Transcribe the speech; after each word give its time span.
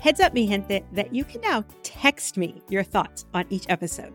Heads 0.00 0.20
up, 0.20 0.32
mi 0.32 0.46
gente, 0.46 0.84
that 0.92 1.12
you 1.12 1.24
can 1.24 1.40
now 1.40 1.64
text 1.82 2.36
me 2.36 2.62
your 2.68 2.84
thoughts 2.84 3.26
on 3.34 3.44
each 3.50 3.66
episode. 3.68 4.12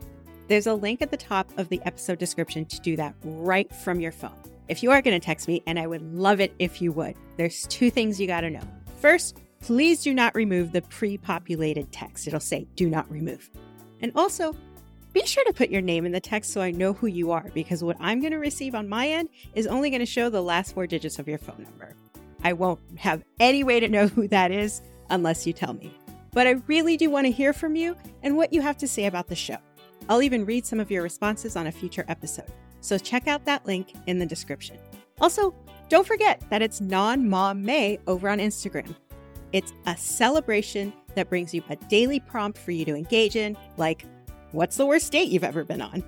There's 0.48 0.66
a 0.66 0.72
link 0.72 1.02
at 1.02 1.10
the 1.10 1.16
top 1.18 1.50
of 1.58 1.68
the 1.68 1.78
episode 1.84 2.18
description 2.18 2.64
to 2.66 2.80
do 2.80 2.96
that 2.96 3.14
right 3.22 3.70
from 3.70 4.00
your 4.00 4.10
phone. 4.10 4.32
If 4.68 4.82
you 4.82 4.90
are 4.90 5.02
going 5.02 5.18
to 5.18 5.24
text 5.24 5.46
me, 5.46 5.62
and 5.66 5.78
I 5.78 5.86
would 5.86 6.00
love 6.14 6.40
it 6.40 6.54
if 6.58 6.80
you 6.80 6.90
would, 6.92 7.16
there's 7.36 7.66
two 7.66 7.90
things 7.90 8.18
you 8.18 8.26
got 8.26 8.40
to 8.40 8.50
know. 8.50 8.62
First, 9.02 9.42
please 9.60 10.02
do 10.02 10.14
not 10.14 10.34
remove 10.34 10.72
the 10.72 10.80
pre 10.80 11.18
populated 11.18 11.92
text. 11.92 12.26
It'll 12.26 12.40
say 12.40 12.66
do 12.76 12.88
not 12.88 13.10
remove. 13.10 13.50
And 14.00 14.10
also, 14.14 14.56
be 15.12 15.26
sure 15.26 15.44
to 15.44 15.52
put 15.52 15.68
your 15.68 15.82
name 15.82 16.06
in 16.06 16.12
the 16.12 16.20
text 16.20 16.54
so 16.54 16.62
I 16.62 16.70
know 16.70 16.94
who 16.94 17.08
you 17.08 17.30
are 17.30 17.50
because 17.52 17.84
what 17.84 17.98
I'm 18.00 18.20
going 18.20 18.32
to 18.32 18.38
receive 18.38 18.74
on 18.74 18.88
my 18.88 19.08
end 19.08 19.28
is 19.54 19.66
only 19.66 19.90
going 19.90 20.00
to 20.00 20.06
show 20.06 20.30
the 20.30 20.42
last 20.42 20.74
four 20.74 20.86
digits 20.86 21.18
of 21.18 21.28
your 21.28 21.38
phone 21.38 21.62
number. 21.62 21.94
I 22.42 22.54
won't 22.54 22.80
have 22.96 23.22
any 23.38 23.64
way 23.64 23.80
to 23.80 23.88
know 23.88 24.06
who 24.08 24.28
that 24.28 24.50
is 24.50 24.80
unless 25.10 25.46
you 25.46 25.52
tell 25.52 25.74
me. 25.74 25.92
But 26.32 26.46
I 26.46 26.52
really 26.66 26.96
do 26.96 27.10
want 27.10 27.26
to 27.26 27.30
hear 27.32 27.52
from 27.52 27.76
you 27.76 27.96
and 28.22 28.36
what 28.36 28.52
you 28.52 28.60
have 28.60 28.76
to 28.78 28.88
say 28.88 29.06
about 29.06 29.28
the 29.28 29.36
show. 29.36 29.56
I'll 30.08 30.22
even 30.22 30.44
read 30.44 30.66
some 30.66 30.80
of 30.80 30.90
your 30.90 31.02
responses 31.02 31.56
on 31.56 31.68
a 31.68 31.72
future 31.72 32.04
episode. 32.08 32.50
So 32.80 32.98
check 32.98 33.28
out 33.28 33.44
that 33.46 33.64
link 33.64 33.94
in 34.06 34.18
the 34.18 34.26
description. 34.26 34.76
Also, 35.20 35.54
don't 35.88 36.06
forget 36.06 36.42
that 36.50 36.60
it's 36.60 36.80
Non 36.80 37.28
Mom 37.28 37.62
May 37.62 37.98
over 38.06 38.28
on 38.28 38.38
Instagram. 38.38 38.94
It's 39.52 39.72
a 39.86 39.96
celebration 39.96 40.92
that 41.14 41.28
brings 41.28 41.54
you 41.54 41.62
a 41.70 41.76
daily 41.76 42.20
prompt 42.20 42.58
for 42.58 42.72
you 42.72 42.84
to 42.84 42.94
engage 42.94 43.36
in, 43.36 43.56
like 43.76 44.04
what's 44.50 44.76
the 44.76 44.86
worst 44.86 45.12
date 45.12 45.28
you've 45.28 45.44
ever 45.44 45.64
been 45.64 45.80
on? 45.80 46.02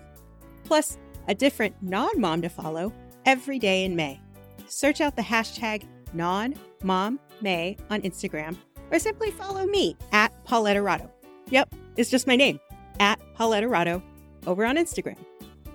Plus, 0.65 0.99
a 1.29 1.35
different 1.35 1.75
non 1.81 2.21
mom 2.21 2.43
to 2.43 2.49
follow 2.49 2.93
every 3.25 3.59
day 3.59 3.85
in 3.85 3.95
May. 3.95 4.21
Search 4.67 5.01
out 5.01 5.15
the 5.15 5.23
hashtag 5.23 5.85
non 6.13 6.55
mom 6.83 7.21
May 7.41 7.77
on 7.91 8.03
Instagram 8.03 8.57
or 8.91 8.99
simply 8.99 9.31
follow 9.31 9.67
me 9.67 9.97
at 10.13 10.33
Paulette 10.45 10.77
Erato. 10.77 11.11
Yep, 11.51 11.75
it's 11.97 12.11
just 12.11 12.27
my 12.27 12.37
name, 12.37 12.61
at 13.01 13.21
Paulette 13.35 13.65
Erato 13.65 14.03
over 14.47 14.65
on 14.65 14.77
Instagram. 14.77 15.19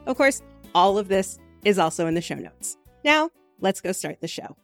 Of 0.06 0.18
course, 0.18 0.42
all 0.73 0.98
of 0.98 1.08
this 1.08 1.40
is 1.64 1.78
also 1.78 2.08
in 2.08 2.14
the 2.14 2.22
show 2.22 2.36
notes. 2.36 2.78
Now, 3.03 3.30
let's 3.59 3.81
go 3.81 3.92
start 3.92 4.22
the 4.22 4.28
show. 4.28 4.56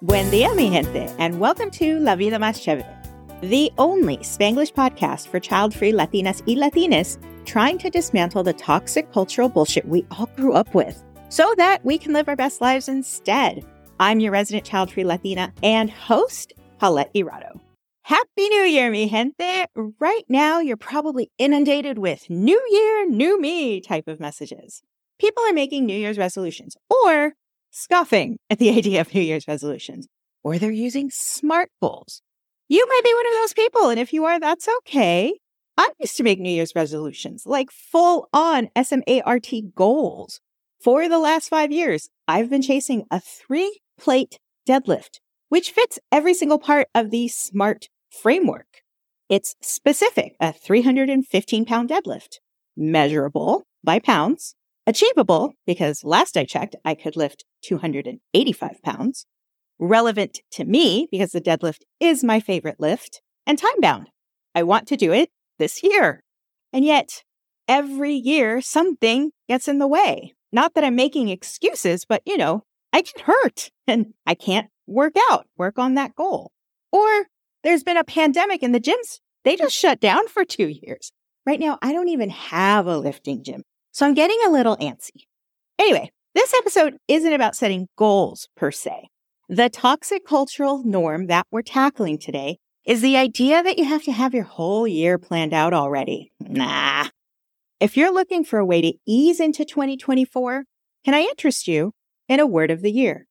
Buen 0.00 0.30
dia, 0.30 0.52
mi 0.54 0.70
gente, 0.70 1.14
and 1.18 1.38
welcome 1.38 1.70
to 1.70 2.00
La 2.00 2.16
Vida 2.16 2.38
Más 2.38 2.60
Chévere 2.60 3.02
the 3.42 3.72
only 3.76 4.18
Spanglish 4.18 4.72
podcast 4.72 5.26
for 5.26 5.40
child 5.40 5.74
free 5.74 5.92
Latinas 5.92 6.46
y 6.46 6.54
Latinos 6.54 7.18
trying 7.44 7.76
to 7.76 7.90
dismantle 7.90 8.44
the 8.44 8.52
toxic 8.52 9.12
cultural 9.12 9.48
bullshit 9.48 9.84
we 9.86 10.06
all 10.12 10.26
grew 10.36 10.52
up 10.52 10.72
with 10.74 11.02
so 11.28 11.52
that 11.56 11.84
we 11.84 11.98
can 11.98 12.12
live 12.12 12.28
our 12.28 12.36
best 12.36 12.60
lives 12.60 12.88
instead. 12.88 13.66
I'm 14.00 14.20
your 14.20 14.32
resident 14.32 14.64
child 14.64 14.92
free 14.92 15.04
Latina 15.04 15.52
and 15.62 15.90
host, 15.90 16.52
Paulette 16.78 17.12
Erato. 17.14 17.60
Happy 18.02 18.48
New 18.48 18.62
Year, 18.62 18.90
mi 18.90 19.08
gente! 19.08 19.66
Right 20.00 20.24
now, 20.28 20.58
you're 20.58 20.76
probably 20.76 21.30
inundated 21.38 21.98
with 21.98 22.28
New 22.28 22.60
Year, 22.70 23.08
New 23.08 23.40
Me 23.40 23.80
type 23.80 24.08
of 24.08 24.20
messages. 24.20 24.82
People 25.18 25.42
are 25.44 25.52
making 25.52 25.86
New 25.86 25.96
Year's 25.96 26.18
resolutions 26.18 26.76
or 26.90 27.34
scoffing 27.70 28.38
at 28.50 28.58
the 28.58 28.70
idea 28.76 29.00
of 29.00 29.14
New 29.14 29.20
Year's 29.20 29.46
resolutions, 29.46 30.08
or 30.42 30.58
they're 30.58 30.70
using 30.70 31.10
SMART 31.10 31.70
goals 31.80 32.22
you 32.72 32.86
might 32.88 33.04
be 33.04 33.12
one 33.12 33.26
of 33.26 33.32
those 33.34 33.52
people. 33.52 33.90
And 33.90 34.00
if 34.00 34.14
you 34.14 34.24
are, 34.24 34.40
that's 34.40 34.66
okay. 34.78 35.34
I 35.76 35.90
used 35.98 36.16
to 36.16 36.22
make 36.22 36.40
New 36.40 36.48
Year's 36.48 36.72
resolutions, 36.74 37.44
like 37.44 37.70
full 37.70 38.30
on 38.32 38.70
SMART 38.74 39.74
goals. 39.74 40.40
For 40.80 41.06
the 41.06 41.18
last 41.18 41.50
five 41.50 41.70
years, 41.70 42.08
I've 42.26 42.48
been 42.48 42.62
chasing 42.62 43.04
a 43.10 43.20
three 43.20 43.80
plate 44.02 44.38
deadlift, 44.68 45.20
which 45.48 45.70
fits 45.70 45.98
every 46.10 46.34
single 46.34 46.58
part 46.58 46.88
of 46.94 47.10
the 47.10 47.28
SMART 47.28 47.88
framework. 48.10 48.82
It's 49.28 49.54
specific, 49.62 50.34
a 50.40 50.52
315 50.52 51.64
pound 51.64 51.88
deadlift, 51.88 52.38
measurable 52.76 53.62
by 53.84 54.00
pounds, 54.00 54.54
achievable 54.86 55.54
because 55.66 56.04
last 56.04 56.36
I 56.36 56.44
checked, 56.44 56.76
I 56.84 56.94
could 56.94 57.16
lift 57.16 57.44
285 57.62 58.82
pounds, 58.82 59.26
relevant 59.78 60.40
to 60.52 60.64
me 60.64 61.06
because 61.10 61.30
the 61.30 61.40
deadlift 61.40 61.82
is 62.00 62.24
my 62.24 62.40
favorite 62.40 62.80
lift, 62.80 63.22
and 63.46 63.58
time 63.58 63.80
bound. 63.80 64.08
I 64.54 64.64
want 64.64 64.88
to 64.88 64.96
do 64.96 65.12
it 65.12 65.30
this 65.58 65.82
year. 65.82 66.22
And 66.72 66.84
yet, 66.84 67.22
every 67.68 68.14
year, 68.14 68.60
something 68.60 69.30
gets 69.48 69.68
in 69.68 69.78
the 69.78 69.86
way. 69.86 70.34
Not 70.52 70.74
that 70.74 70.84
I'm 70.84 70.96
making 70.96 71.28
excuses, 71.28 72.04
but 72.04 72.22
you 72.26 72.36
know, 72.36 72.64
I 72.92 73.02
get 73.02 73.20
hurt 73.20 73.70
and 73.86 74.14
I 74.26 74.34
can't 74.34 74.68
work 74.86 75.14
out, 75.30 75.46
work 75.56 75.78
on 75.78 75.94
that 75.94 76.14
goal. 76.14 76.52
Or 76.90 77.26
there's 77.64 77.84
been 77.84 77.96
a 77.96 78.04
pandemic 78.04 78.62
and 78.62 78.74
the 78.74 78.80
gyms, 78.80 79.20
they 79.44 79.56
just 79.56 79.76
shut 79.76 80.00
down 80.00 80.28
for 80.28 80.44
two 80.44 80.68
years. 80.68 81.12
Right 81.44 81.58
now, 81.58 81.78
I 81.82 81.92
don't 81.92 82.08
even 82.08 82.30
have 82.30 82.86
a 82.86 82.98
lifting 82.98 83.42
gym. 83.42 83.62
So 83.90 84.06
I'm 84.06 84.14
getting 84.14 84.38
a 84.46 84.50
little 84.50 84.76
antsy. 84.76 85.26
Anyway, 85.78 86.10
this 86.34 86.54
episode 86.54 86.96
isn't 87.08 87.32
about 87.32 87.56
setting 87.56 87.88
goals 87.96 88.48
per 88.56 88.70
se. 88.70 89.08
The 89.48 89.68
toxic 89.68 90.24
cultural 90.24 90.82
norm 90.84 91.26
that 91.26 91.46
we're 91.50 91.62
tackling 91.62 92.18
today 92.18 92.58
is 92.86 93.02
the 93.02 93.16
idea 93.16 93.62
that 93.62 93.78
you 93.78 93.84
have 93.84 94.02
to 94.04 94.12
have 94.12 94.34
your 94.34 94.44
whole 94.44 94.86
year 94.86 95.18
planned 95.18 95.52
out 95.52 95.74
already. 95.74 96.32
Nah. 96.40 97.08
If 97.80 97.96
you're 97.96 98.12
looking 98.12 98.44
for 98.44 98.58
a 98.58 98.64
way 98.64 98.80
to 98.80 98.94
ease 99.06 99.40
into 99.40 99.64
2024, 99.64 100.64
can 101.04 101.14
I 101.14 101.20
interest 101.20 101.66
you 101.66 101.92
in 102.28 102.40
a 102.40 102.46
word 102.46 102.70
of 102.70 102.82
the 102.82 102.92
year? 102.92 103.26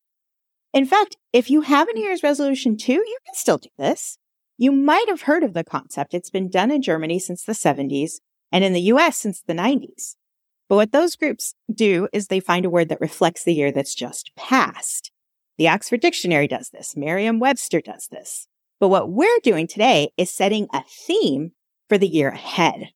In 0.73 0.85
fact, 0.85 1.17
if 1.33 1.49
you 1.49 1.61
have 1.61 1.87
a 1.87 1.93
New 1.93 2.03
Year's 2.03 2.23
resolution 2.23 2.77
too, 2.77 2.93
you 2.93 3.17
can 3.25 3.35
still 3.35 3.57
do 3.57 3.69
this. 3.77 4.17
You 4.57 4.71
might 4.71 5.09
have 5.09 5.23
heard 5.23 5.43
of 5.43 5.53
the 5.53 5.63
concept. 5.63 6.13
It's 6.13 6.29
been 6.29 6.49
done 6.49 6.71
in 6.71 6.81
Germany 6.81 7.19
since 7.19 7.43
the 7.43 7.53
70s 7.53 8.19
and 8.51 8.63
in 8.63 8.73
the 8.73 8.81
US 8.81 9.17
since 9.17 9.41
the 9.41 9.53
90s. 9.53 10.15
But 10.69 10.75
what 10.75 10.91
those 10.91 11.15
groups 11.15 11.55
do 11.73 12.07
is 12.13 12.27
they 12.27 12.39
find 12.39 12.65
a 12.65 12.69
word 12.69 12.89
that 12.89 13.01
reflects 13.01 13.43
the 13.43 13.53
year 13.53 13.71
that's 13.71 13.95
just 13.95 14.31
passed. 14.37 15.11
The 15.57 15.67
Oxford 15.67 15.99
Dictionary 15.99 16.47
does 16.47 16.69
this. 16.69 16.95
Merriam 16.95 17.39
Webster 17.39 17.81
does 17.81 18.07
this. 18.09 18.47
But 18.79 18.89
what 18.89 19.11
we're 19.11 19.39
doing 19.43 19.67
today 19.67 20.11
is 20.17 20.31
setting 20.31 20.67
a 20.73 20.83
theme 21.07 21.51
for 21.89 21.97
the 21.97 22.07
year 22.07 22.29
ahead. 22.29 22.89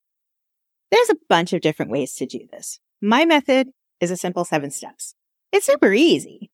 There's 0.89 1.09
a 1.09 1.17
bunch 1.27 1.51
of 1.51 1.61
different 1.61 1.91
ways 1.91 2.13
to 2.15 2.25
do 2.25 2.47
this. 2.51 2.79
My 3.01 3.25
method 3.25 3.69
is 3.99 4.11
a 4.11 4.17
simple 4.17 4.45
seven 4.45 4.71
steps. 4.71 5.14
It's 5.55 5.67
super 5.67 5.93
easy. 5.93 6.51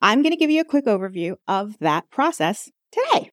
I'm 0.00 0.22
going 0.22 0.30
to 0.30 0.38
give 0.38 0.48
you 0.48 0.60
a 0.60 0.64
quick 0.64 0.86
overview 0.86 1.34
of 1.48 1.76
that 1.80 2.08
process 2.08 2.70
today. 2.92 3.32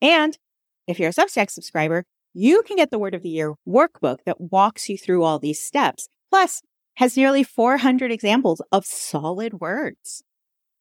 And 0.00 0.38
if 0.86 1.00
you're 1.00 1.08
a 1.08 1.12
Substack 1.12 1.50
subscriber, 1.50 2.04
you 2.34 2.62
can 2.62 2.76
get 2.76 2.92
the 2.92 2.98
Word 3.00 3.14
of 3.14 3.22
the 3.22 3.30
Year 3.30 3.54
workbook 3.66 4.18
that 4.26 4.40
walks 4.40 4.88
you 4.88 4.96
through 4.96 5.24
all 5.24 5.40
these 5.40 5.58
steps, 5.58 6.08
plus 6.30 6.62
has 6.98 7.16
nearly 7.16 7.42
400 7.42 8.12
examples 8.12 8.62
of 8.70 8.86
solid 8.86 9.54
words. 9.54 10.22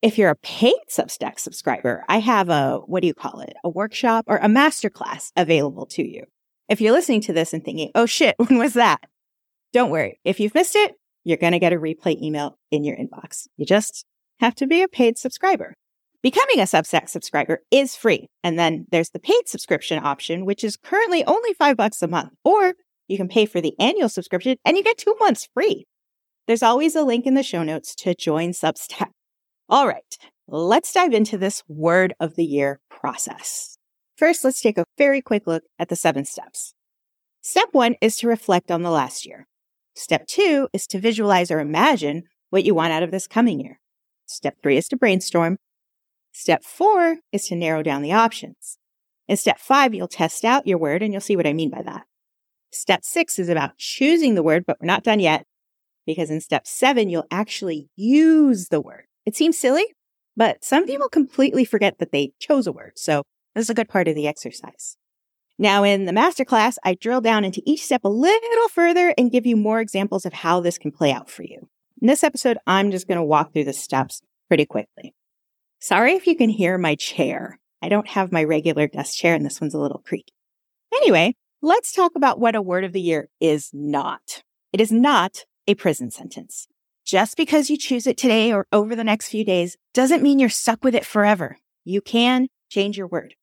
If 0.03 0.19
you're 0.19 0.29
a 0.29 0.35
paid 0.35 0.77
Substack 0.87 1.39
subscriber, 1.39 2.03
I 2.07 2.19
have 2.19 2.49
a, 2.49 2.77
what 2.85 3.01
do 3.01 3.07
you 3.07 3.15
call 3.15 3.39
it? 3.39 3.55
A 3.63 3.69
workshop 3.69 4.25
or 4.27 4.37
a 4.37 4.47
masterclass 4.47 5.31
available 5.35 5.87
to 5.87 6.07
you. 6.07 6.25
If 6.69 6.79
you're 6.79 6.93
listening 6.93 7.21
to 7.21 7.33
this 7.33 7.53
and 7.53 7.65
thinking, 7.65 7.89
oh 7.95 8.05
shit, 8.05 8.35
when 8.37 8.59
was 8.59 8.73
that? 8.73 9.01
Don't 9.71 9.89
worry. 9.89 10.19
If 10.23 10.39
you've 10.39 10.53
missed 10.53 10.75
it, 10.75 10.93
you're 11.23 11.37
going 11.37 11.53
to 11.53 11.59
get 11.59 11.73
a 11.73 11.77
replay 11.77 12.21
email 12.21 12.57
in 12.71 12.83
your 12.83 12.95
inbox. 12.95 13.47
You 13.57 13.65
just 13.65 14.05
have 14.39 14.55
to 14.55 14.67
be 14.67 14.81
a 14.81 14.87
paid 14.87 15.17
subscriber. 15.17 15.73
Becoming 16.21 16.59
a 16.59 16.63
Substack 16.63 17.09
subscriber 17.09 17.61
is 17.69 17.95
free. 17.95 18.29
And 18.43 18.57
then 18.57 18.85
there's 18.91 19.09
the 19.09 19.19
paid 19.19 19.47
subscription 19.47 19.99
option, 20.03 20.45
which 20.45 20.63
is 20.63 20.77
currently 20.77 21.23
only 21.25 21.53
five 21.53 21.75
bucks 21.75 22.01
a 22.01 22.07
month. 22.07 22.31
Or 22.45 22.73
you 23.07 23.17
can 23.17 23.27
pay 23.27 23.45
for 23.45 23.59
the 23.59 23.73
annual 23.79 24.09
subscription 24.09 24.57
and 24.63 24.77
you 24.77 24.83
get 24.83 24.97
two 24.97 25.15
months 25.19 25.49
free. 25.53 25.85
There's 26.47 26.63
always 26.63 26.95
a 26.95 27.03
link 27.03 27.25
in 27.25 27.33
the 27.35 27.43
show 27.43 27.63
notes 27.63 27.95
to 27.95 28.15
join 28.15 28.51
Substack. 28.51 29.09
All 29.69 29.87
right, 29.87 30.17
let's 30.47 30.93
dive 30.93 31.13
into 31.13 31.37
this 31.37 31.63
word 31.67 32.13
of 32.19 32.35
the 32.35 32.45
year 32.45 32.79
process. 32.89 33.77
First, 34.17 34.43
let's 34.43 34.61
take 34.61 34.77
a 34.77 34.85
very 34.97 35.21
quick 35.21 35.47
look 35.47 35.63
at 35.79 35.89
the 35.89 35.95
seven 35.95 36.25
steps. 36.25 36.73
Step 37.41 37.69
one 37.71 37.95
is 38.01 38.17
to 38.17 38.27
reflect 38.27 38.71
on 38.71 38.83
the 38.83 38.91
last 38.91 39.25
year. 39.25 39.47
Step 39.95 40.25
two 40.27 40.67
is 40.73 40.87
to 40.87 40.99
visualize 40.99 41.51
or 41.51 41.59
imagine 41.59 42.23
what 42.49 42.63
you 42.63 42.73
want 42.73 42.93
out 42.93 43.03
of 43.03 43.11
this 43.11 43.27
coming 43.27 43.59
year. 43.59 43.79
Step 44.25 44.55
three 44.61 44.77
is 44.77 44.87
to 44.87 44.97
brainstorm. 44.97 45.57
Step 46.31 46.63
four 46.63 47.17
is 47.31 47.47
to 47.47 47.55
narrow 47.55 47.83
down 47.83 48.01
the 48.01 48.11
options. 48.11 48.77
In 49.27 49.37
step 49.37 49.59
five, 49.59 49.93
you'll 49.93 50.07
test 50.07 50.43
out 50.43 50.67
your 50.67 50.77
word 50.77 51.03
and 51.03 51.13
you'll 51.13 51.21
see 51.21 51.35
what 51.35 51.47
I 51.47 51.53
mean 51.53 51.69
by 51.69 51.81
that. 51.83 52.05
Step 52.71 53.01
six 53.03 53.37
is 53.37 53.49
about 53.49 53.77
choosing 53.77 54.35
the 54.35 54.43
word, 54.43 54.63
but 54.65 54.77
we're 54.81 54.87
not 54.87 55.03
done 55.03 55.19
yet 55.19 55.45
because 56.05 56.29
in 56.29 56.41
step 56.41 56.67
seven, 56.67 57.09
you'll 57.09 57.27
actually 57.31 57.89
use 57.95 58.67
the 58.69 58.81
word. 58.81 59.03
It 59.25 59.35
seems 59.35 59.57
silly, 59.57 59.85
but 60.35 60.63
some 60.63 60.85
people 60.85 61.07
completely 61.07 61.65
forget 61.65 61.99
that 61.99 62.11
they 62.11 62.33
chose 62.39 62.67
a 62.67 62.71
word. 62.71 62.93
So 62.95 63.23
this 63.55 63.63
is 63.63 63.69
a 63.69 63.75
good 63.75 63.89
part 63.89 64.07
of 64.07 64.15
the 64.15 64.27
exercise. 64.27 64.97
Now 65.59 65.83
in 65.83 66.05
the 66.05 66.11
masterclass, 66.11 66.77
I 66.83 66.95
drill 66.95 67.21
down 67.21 67.45
into 67.45 67.61
each 67.65 67.85
step 67.85 68.01
a 68.03 68.09
little 68.09 68.69
further 68.69 69.13
and 69.17 69.31
give 69.31 69.45
you 69.45 69.55
more 69.55 69.79
examples 69.79 70.25
of 70.25 70.33
how 70.33 70.59
this 70.59 70.77
can 70.77 70.91
play 70.91 71.11
out 71.11 71.29
for 71.29 71.43
you. 71.43 71.69
In 72.01 72.07
this 72.07 72.23
episode, 72.23 72.57
I'm 72.65 72.91
just 72.91 73.07
going 73.07 73.19
to 73.19 73.23
walk 73.23 73.53
through 73.53 73.65
the 73.65 73.73
steps 73.73 74.21
pretty 74.47 74.65
quickly. 74.65 75.13
Sorry 75.79 76.13
if 76.13 76.27
you 76.27 76.35
can 76.35 76.49
hear 76.49 76.77
my 76.77 76.95
chair. 76.95 77.59
I 77.81 77.89
don't 77.89 78.07
have 78.07 78.31
my 78.31 78.43
regular 78.43 78.87
desk 78.87 79.15
chair 79.15 79.35
and 79.35 79.45
this 79.45 79.61
one's 79.61 79.73
a 79.73 79.79
little 79.79 80.01
creaky. 80.05 80.33
Anyway, 80.95 81.35
let's 81.61 81.91
talk 81.91 82.13
about 82.15 82.39
what 82.39 82.55
a 82.55 82.61
word 82.61 82.83
of 82.83 82.93
the 82.93 83.01
year 83.01 83.29
is 83.39 83.69
not. 83.73 84.43
It 84.71 84.81
is 84.81 84.91
not 84.91 85.45
a 85.67 85.75
prison 85.75 86.09
sentence. 86.09 86.67
Just 87.05 87.35
because 87.35 87.69
you 87.69 87.77
choose 87.77 88.07
it 88.07 88.17
today 88.17 88.53
or 88.53 88.65
over 88.71 88.95
the 88.95 89.03
next 89.03 89.27
few 89.27 89.43
days 89.43 89.77
doesn't 89.93 90.23
mean 90.23 90.39
you're 90.39 90.49
stuck 90.49 90.83
with 90.83 90.95
it 90.95 91.05
forever. 91.05 91.57
You 91.83 92.01
can 92.01 92.47
change 92.69 92.97
your 92.97 93.07
word, 93.07 93.35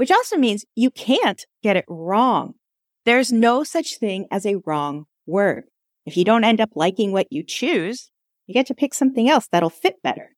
which 0.00 0.10
also 0.10 0.38
means 0.38 0.64
you 0.74 0.90
can't 0.90 1.44
get 1.62 1.76
it 1.76 1.84
wrong. 1.86 2.54
There's 3.04 3.30
no 3.30 3.62
such 3.64 3.98
thing 3.98 4.24
as 4.30 4.46
a 4.46 4.56
wrong 4.64 5.04
word. 5.26 5.64
If 6.06 6.16
you 6.16 6.24
don't 6.24 6.42
end 6.42 6.58
up 6.58 6.70
liking 6.74 7.12
what 7.12 7.26
you 7.30 7.44
choose, 7.46 8.10
you 8.46 8.54
get 8.54 8.64
to 8.68 8.74
pick 8.74 8.94
something 8.94 9.28
else 9.28 9.46
that'll 9.52 9.68
fit 9.68 9.96
better. 10.02 10.30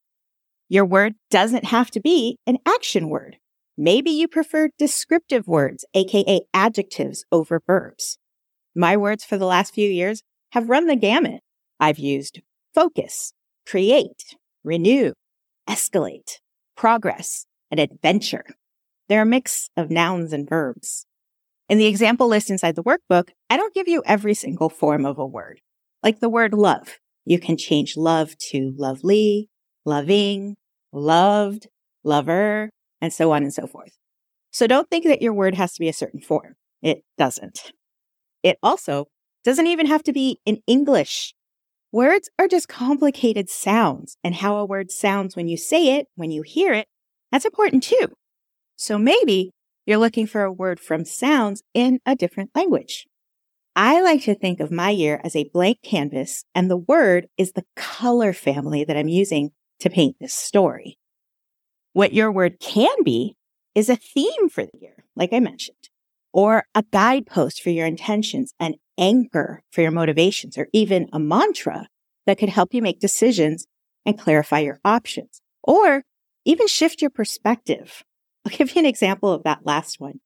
Your 0.69 0.85
word 0.85 1.13
doesn't 1.31 1.67
have 1.67 1.93
to 1.93 2.01
be 2.01 2.39
an 2.45 2.59
action 2.67 3.09
word. 3.09 3.37
Maybe 3.79 4.11
you 4.11 4.27
prefer 4.27 4.71
descriptive 4.79 5.47
words, 5.47 5.85
aka 5.95 6.41
adjectives, 6.53 7.25
over 7.31 7.63
verbs. 7.65 8.19
My 8.75 8.97
words 8.97 9.23
for 9.23 9.39
the 9.39 9.47
last 9.47 9.75
few 9.75 9.89
years 9.89 10.25
have 10.51 10.71
run 10.71 10.89
the 10.89 10.97
gamut. 10.97 11.41
I've 11.79 12.01
used 12.01 12.41
focus, 12.75 13.33
create, 13.65 14.35
renew, 14.65 15.13
escalate, 15.69 16.41
progress, 16.77 17.47
and 17.71 17.79
adventure. 17.79 18.47
They're 19.09 19.23
a 19.23 19.27
mix 19.27 19.69
of 19.77 19.91
nouns 19.91 20.33
and 20.33 20.49
verbs. 20.49 21.07
In 21.69 21.79
the 21.79 21.87
example 21.87 22.29
list 22.29 22.51
inside 22.51 22.77
the 22.77 22.83
workbook, 22.83 23.31
I 23.49 23.57
don't 23.57 23.75
give 23.75 23.89
you 23.89 24.03
every 24.07 24.35
single 24.35 24.69
form 24.69 25.07
of 25.07 25.19
a 25.19 25.27
word. 25.27 25.61
Like 26.03 26.21
the 26.21 26.29
word 26.29 26.55
love. 26.55 26.99
You 27.25 27.39
can 27.39 27.57
change 27.57 27.97
love 27.97 28.37
to 28.51 28.75
lovely, 28.77 29.49
loving, 29.85 30.57
loved, 30.93 31.69
lover, 32.05 32.71
and 33.01 33.13
so 33.13 33.33
on 33.33 33.43
and 33.43 33.55
so 33.55 33.67
forth. 33.67 33.97
So 34.51 34.67
don't 34.67 34.91
think 34.91 35.05
that 35.07 35.23
your 35.23 35.33
word 35.33 35.55
has 35.55 35.73
to 35.75 35.81
be 35.81 35.89
a 35.89 35.95
certain 35.95 36.21
form. 36.21 36.55
It 36.83 37.05
doesn't. 37.17 37.73
It 38.43 38.59
also 38.63 39.07
doesn't 39.45 39.67
even 39.67 39.87
have 39.87 40.03
to 40.05 40.13
be 40.13 40.41
in 40.45 40.63
English. 40.67 41.35
Words 41.91 42.29
are 42.39 42.49
just 42.49 42.69
complicated 42.69 43.51
sounds, 43.51 44.17
and 44.25 44.35
how 44.35 44.57
a 44.57 44.65
word 44.65 44.91
sounds 44.91 45.37
when 45.37 45.49
you 45.49 45.57
say 45.57 45.97
it, 45.97 46.07
when 46.17 46.31
you 46.31 46.43
hear 46.43 46.73
it, 46.73 46.87
that's 47.31 47.45
important 47.45 47.83
too. 47.83 48.09
So 48.83 48.99
maybe 48.99 49.53
you're 49.87 49.97
looking 49.97 50.27
for 50.27 50.43
a 50.43 50.51
word 50.51 50.81
from 50.81 51.05
sounds 51.05 51.63
in 51.73 52.01
a 52.05 52.17
different 52.17 52.51
language. 52.53 53.07
I 53.77 54.03
like 54.03 54.25
to 54.25 54.35
think 54.35 54.59
of 54.59 54.73
my 54.73 54.91
year 54.91 55.21
as 55.23 55.37
a 55.37 55.49
blank 55.55 55.79
canvas, 55.85 56.45
and 56.53 56.69
the 56.69 56.77
word 56.77 57.29
is 57.39 57.53
the 57.53 57.63
color 57.77 58.33
family 58.33 58.83
that 58.83 58.97
I'm 58.97 59.07
using 59.07 59.53
to 59.79 59.89
paint 59.89 60.17
this 60.21 60.35
story. 60.35 60.99
What 61.93 62.13
your 62.13 62.33
word 62.33 62.59
can 62.59 63.05
be 63.05 63.37
is 63.77 63.89
a 63.89 63.95
theme 63.95 64.49
for 64.49 64.65
the 64.65 64.81
year, 64.81 65.05
like 65.15 65.33
I 65.33 65.39
mentioned, 65.39 65.89
or 66.33 66.65
a 66.75 66.83
guidepost 66.91 67.63
for 67.63 67.71
your 67.71 67.87
intentions, 67.87 68.53
an 68.59 68.75
anchor 68.99 69.63
for 69.71 69.83
your 69.83 69.93
motivations, 69.93 70.59
or 70.59 70.67
even 70.73 71.09
a 71.13 71.21
mantra 71.21 71.87
that 72.27 72.37
could 72.37 72.49
help 72.49 72.75
you 72.75 72.83
make 72.83 72.99
decisions 72.99 73.65
and 74.05 74.19
clarify 74.19 74.59
your 74.59 74.81
options, 74.85 75.41
or 75.63 76.03
even 76.45 76.67
shift 76.67 77.01
your 77.01 77.11
perspective. 77.11 78.03
I'll 78.45 78.57
give 78.57 78.75
you 78.75 78.81
an 78.81 78.87
example 78.87 79.33
of 79.33 79.45
that 79.45 79.65
last 79.65 80.01
one. 80.01 80.21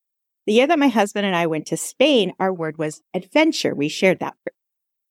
The 0.46 0.54
year 0.54 0.66
that 0.66 0.78
my 0.78 0.88
husband 0.88 1.26
and 1.26 1.34
I 1.34 1.46
went 1.46 1.66
to 1.66 1.76
Spain, 1.76 2.32
our 2.38 2.52
word 2.52 2.78
was 2.78 3.02
adventure. 3.12 3.74
We 3.74 3.88
shared 3.88 4.20
that. 4.20 4.34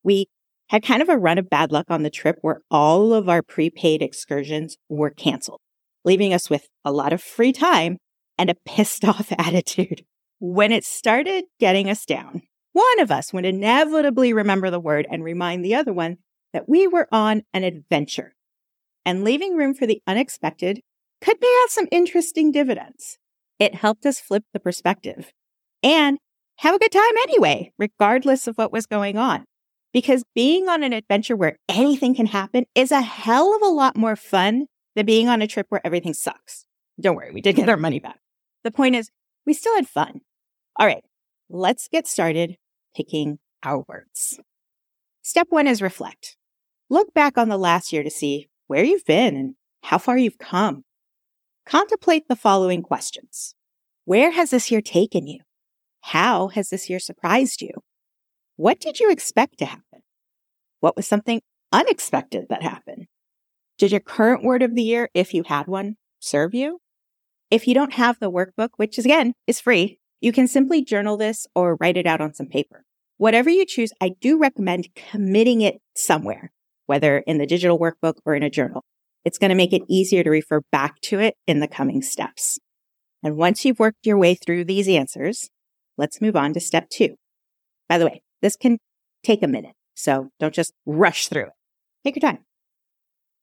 We 0.04 0.28
had 0.70 0.84
kind 0.84 1.02
of 1.02 1.10
a 1.10 1.18
run 1.18 1.38
of 1.38 1.50
bad 1.50 1.72
luck 1.72 1.86
on 1.90 2.04
the 2.04 2.10
trip 2.10 2.38
where 2.42 2.62
all 2.72 3.14
of 3.14 3.30
our 3.30 3.42
prepaid 3.42 4.02
excursions 4.02 4.78
were 4.90 5.10
canceled, 5.10 5.60
leaving 6.04 6.34
us 6.34 6.50
with 6.50 6.68
a 6.84 6.92
lot 6.92 7.14
of 7.14 7.22
free 7.22 7.52
time 7.52 7.98
and 8.38 8.50
a 8.50 8.56
pissed 8.66 9.06
off 9.06 9.32
attitude. 9.38 10.06
When 10.40 10.72
it 10.72 10.84
started 10.84 11.46
getting 11.60 11.90
us 11.90 12.06
down, 12.06 12.42
one 12.74 13.00
of 13.00 13.12
us 13.12 13.32
would 13.32 13.46
inevitably 13.46 14.34
remember 14.34 14.70
the 14.70 14.80
word 14.80 15.08
and 15.10 15.24
remind 15.24 15.64
the 15.64 15.76
other 15.76 15.94
one 15.94 16.18
that 16.54 16.68
we 16.68 16.88
were 16.88 17.08
on 17.12 17.44
an 17.54 17.64
adventure. 17.64 18.36
And 19.06 19.24
leaving 19.24 19.56
room 19.56 19.74
for 19.74 19.86
the 19.86 20.02
unexpected 20.08 20.82
could 21.26 21.42
pay 21.42 21.54
out 21.64 21.72
some 21.72 21.88
interesting 21.92 22.52
dividends. 22.52 23.18
It 23.58 23.74
helped 23.74 24.06
us 24.06 24.20
flip 24.20 24.44
the 24.54 24.60
perspective 24.60 25.32
and 25.82 26.20
have 26.58 26.76
a 26.76 26.80
good 26.80 26.92
time 26.92 27.18
anyway, 27.24 27.72
regardless 27.80 28.48
of 28.48 28.56
what 28.58 28.72
was 28.72 28.86
going 28.86 29.18
on. 29.18 29.46
Because 29.92 30.24
being 30.36 30.70
on 30.70 30.84
an 30.84 30.94
adventure 30.94 31.36
where 31.36 31.58
anything 31.68 32.14
can 32.14 32.28
happen 32.28 32.66
is 32.76 32.92
a 32.92 33.02
hell 33.02 33.56
of 33.56 33.64
a 33.64 33.74
lot 33.74 33.98
more 33.98 34.16
fun 34.16 34.68
than 34.96 35.08
being 35.08 35.28
on 35.28 35.42
a 35.42 35.48
trip 35.48 35.66
where 35.70 35.82
everything 35.84 36.14
sucks. 36.14 36.66
Don't 37.02 37.16
worry, 37.16 37.32
we 37.32 37.42
did 37.42 37.56
get 37.56 37.70
our 37.70 37.78
money 37.78 38.00
back. 38.00 38.20
The 38.64 38.72
point 38.72 38.96
is, 38.96 39.10
we 39.48 39.54
still 39.54 39.76
had 39.76 39.88
fun. 39.88 40.22
All 40.78 40.86
right, 40.86 41.04
let's 41.50 41.88
get 41.88 42.08
started 42.08 42.58
picking 42.96 43.40
our 43.64 43.84
words. 43.88 44.40
Step 45.24 45.48
one 45.50 45.66
is 45.66 45.82
reflect. 45.82 46.38
Look 46.90 47.14
back 47.16 47.36
on 47.38 47.50
the 47.50 47.58
last 47.58 47.92
year 47.92 48.04
to 48.04 48.12
see 48.12 48.48
where 48.68 48.84
you've 48.84 49.06
been 49.06 49.36
and 49.36 49.56
how 49.82 49.98
far 49.98 50.18
you've 50.18 50.38
come. 50.38 50.84
Contemplate 51.66 52.28
the 52.28 52.36
following 52.36 52.84
questions. 52.84 53.56
Where 54.04 54.30
has 54.30 54.52
this 54.52 54.70
year 54.70 54.82
taken 54.82 55.26
you? 55.26 55.40
How 56.02 56.50
has 56.50 56.70
this 56.70 56.92
year 56.92 57.00
surprised 57.00 57.60
you? 57.60 57.72
What 58.56 58.80
did 58.80 59.00
you 59.00 59.10
expect 59.10 59.58
to 59.58 59.66
happen? 59.66 60.04
What 60.80 60.96
was 60.96 61.08
something 61.08 61.42
unexpected 61.72 62.46
that 62.50 62.62
happened? 62.62 63.08
Did 63.80 63.90
your 63.90 64.00
current 64.00 64.44
word 64.44 64.62
of 64.62 64.76
the 64.76 64.84
year, 64.84 65.10
if 65.16 65.34
you 65.34 65.42
had 65.42 65.66
one, 65.66 65.96
serve 66.20 66.54
you? 66.54 66.82
If 67.50 67.68
you 67.68 67.74
don't 67.74 67.94
have 67.94 68.20
the 68.20 68.32
workbook, 68.32 68.70
which 68.76 69.00
is 69.00 69.06
again 69.06 69.34
is 69.48 69.60
free, 69.60 70.00
you 70.22 70.32
can 70.32 70.48
simply 70.48 70.84
journal 70.84 71.18
this 71.18 71.48
or 71.56 71.78
write 71.80 71.98
it 71.98 72.06
out 72.06 72.22
on 72.22 72.36
some 72.36 72.48
paper. 72.48 72.86
Whatever 73.18 73.50
you 73.50 73.66
choose, 73.66 73.92
I 74.00 74.10
do 74.22 74.38
recommend 74.38 74.90
committing 74.96 75.62
it 75.62 75.82
somewhere, 75.96 76.52
whether 76.86 77.18
in 77.18 77.40
the 77.40 77.48
digital 77.48 77.80
workbook 77.80 78.18
or 78.24 78.36
in 78.36 78.44
a 78.44 78.52
journal. 78.52 78.84
It's 79.26 79.40
going 79.40 79.50
to 79.50 79.56
make 79.56 79.74
it 79.74 79.82
easier 79.90 80.24
to 80.24 80.30
refer 80.30 80.62
back 80.72 81.02
to 81.02 81.20
it 81.20 81.36
in 81.48 81.60
the 81.60 81.68
coming 81.68 82.02
steps. 82.02 82.60
And 83.24 83.36
once 83.36 83.66
you've 83.66 83.80
worked 83.80 84.06
your 84.06 84.20
way 84.20 84.36
through 84.36 84.66
these 84.66 84.88
answers, 84.88 85.50
let's 85.98 86.22
move 86.22 86.36
on 86.36 86.54
to 86.54 86.60
step 86.60 86.90
two. 86.90 87.16
By 87.90 87.98
the 87.98 88.06
way, 88.06 88.22
this 88.42 88.56
can 88.56 88.78
take 89.24 89.42
a 89.42 89.48
minute, 89.48 89.76
so 89.96 90.30
don't 90.40 90.54
just 90.54 90.74
rush 90.86 91.28
through 91.28 91.48
it. 91.48 91.54
Take 92.04 92.16
your 92.16 92.32
time. 92.32 92.46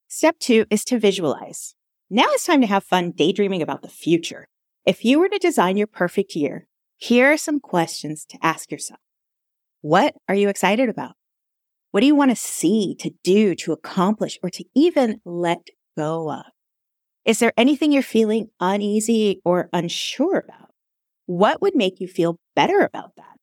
Step 0.06 0.38
two 0.38 0.66
is 0.70 0.84
to 0.84 1.00
visualize. 1.00 1.74
Now 2.08 2.26
it's 2.28 2.46
time 2.46 2.60
to 2.60 2.66
have 2.66 2.84
fun 2.84 3.10
daydreaming 3.10 3.62
about 3.62 3.82
the 3.82 3.88
future. 3.88 4.46
If 4.86 5.04
you 5.04 5.18
were 5.18 5.28
to 5.28 5.38
design 5.38 5.76
your 5.76 5.86
perfect 5.86 6.36
year, 6.36 6.68
here 6.96 7.32
are 7.32 7.36
some 7.36 7.58
questions 7.58 8.24
to 8.28 8.38
ask 8.42 8.70
yourself. 8.70 9.00
What 9.80 10.14
are 10.28 10.34
you 10.34 10.48
excited 10.48 10.88
about? 10.88 11.14
What 11.92 12.00
do 12.00 12.06
you 12.06 12.14
want 12.14 12.30
to 12.30 12.36
see, 12.36 12.96
to 13.00 13.10
do, 13.22 13.54
to 13.56 13.72
accomplish, 13.72 14.38
or 14.42 14.50
to 14.50 14.64
even 14.74 15.20
let 15.24 15.68
go 15.96 16.30
of? 16.32 16.46
Is 17.24 17.38
there 17.38 17.52
anything 17.56 17.92
you're 17.92 18.02
feeling 18.02 18.48
uneasy 18.58 19.40
or 19.44 19.68
unsure 19.72 20.38
about? 20.38 20.70
What 21.26 21.60
would 21.60 21.76
make 21.76 22.00
you 22.00 22.08
feel 22.08 22.40
better 22.56 22.80
about 22.80 23.14
that? 23.16 23.36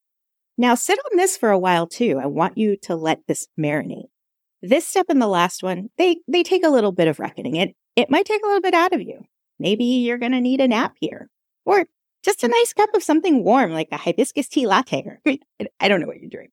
Now 0.58 0.76
sit 0.76 1.00
on 1.00 1.18
this 1.18 1.38
for 1.38 1.52
a 1.52 1.60
while 1.60 1.88
too. 1.88 2.20
I 2.22 2.26
want 2.26 2.58
you 2.58 2.76
to 2.84 2.96
let 2.96 3.26
this 3.28 3.48
marinate. 3.58 4.10
This 4.62 4.86
step 4.86 5.06
and 5.10 5.22
the 5.22 5.28
last 5.28 5.64
one, 5.64 5.90
they, 5.98 6.18
they 6.28 6.44
take 6.44 6.66
a 6.66 6.70
little 6.70 6.92
bit 6.92 7.08
of 7.08 7.20
reckoning. 7.20 7.56
It, 7.56 7.76
it 7.96 8.10
might 8.10 8.26
take 8.26 8.44
a 8.44 8.48
little 8.48 8.62
bit 8.62 8.74
out 8.74 8.94
of 8.94 9.02
you. 9.02 9.22
Maybe 9.60 9.86
you're 9.86 10.18
going 10.18 10.34
to 10.34 10.42
need 10.42 10.60
a 10.60 10.68
nap 10.68 10.96
here 11.00 11.30
or 11.66 11.86
just 12.26 12.44
a 12.44 12.48
nice 12.50 12.74
cup 12.74 12.90
of 12.94 13.04
something 13.04 13.44
warm 13.44 13.72
like 13.72 13.88
a 13.92 13.98
hibiscus 13.98 14.50
tea 14.50 14.68
latte. 14.68 15.06
I 15.80 15.88
don't 15.88 16.02
know 16.02 16.08
what 16.08 16.20
you're 16.20 16.30
doing. 16.30 16.50